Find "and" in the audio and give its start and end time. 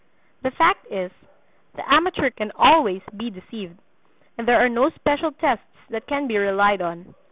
4.37-4.47